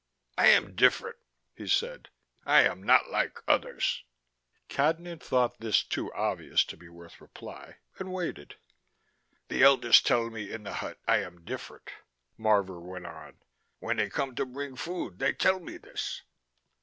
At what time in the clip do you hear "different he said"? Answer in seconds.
0.73-2.09